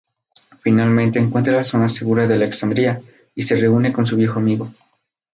[0.63, 3.03] Finalmente encuentra la zona segura de Alexandria
[3.35, 4.73] y se reúne con su viejo amigo.